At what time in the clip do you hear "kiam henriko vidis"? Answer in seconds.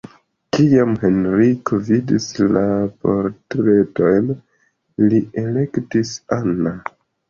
0.55-2.25